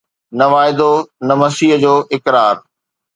[0.37, 0.91] نه واعدو،
[1.27, 2.55] نه مسيح جو اقرار